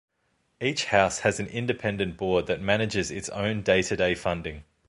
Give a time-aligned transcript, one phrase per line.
[0.59, 4.63] Each House has an independent board that manages its own day-to-day funding.